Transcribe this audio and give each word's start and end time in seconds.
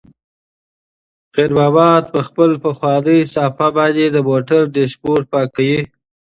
خیر 1.33 1.51
محمد 1.57 2.03
په 2.13 2.19
خپله 2.27 2.55
پخوانۍ 2.63 3.19
صافه 3.33 3.67
باندې 3.77 4.05
د 4.09 4.17
موټر 4.29 4.61
ډشبورډ 4.73 5.23
پاکوي. 5.33 5.77